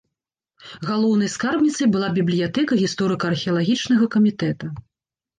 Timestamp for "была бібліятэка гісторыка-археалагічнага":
1.95-4.09